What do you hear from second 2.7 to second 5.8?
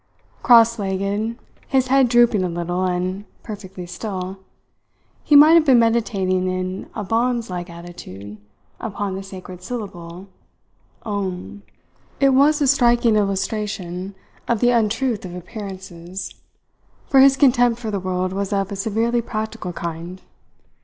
and perfectly still, he might have been